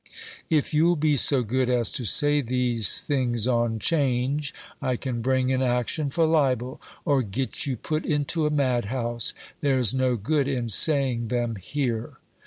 [0.49, 5.51] "If you'll be so good as to say these things on 'Change, I can bring
[5.53, 9.35] an action for libel, or get you put into a madhouse.
[9.59, 12.17] There's no good in saying them here."